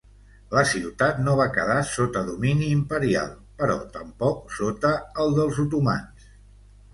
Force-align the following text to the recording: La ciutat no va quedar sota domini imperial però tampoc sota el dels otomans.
La 0.57 0.61
ciutat 0.69 1.19
no 1.25 1.35
va 1.39 1.45
quedar 1.57 1.75
sota 1.89 2.23
domini 2.29 2.69
imperial 2.77 3.29
però 3.61 3.77
tampoc 3.99 4.41
sota 4.57 4.95
el 5.25 5.37
dels 5.41 5.63
otomans. 5.67 6.27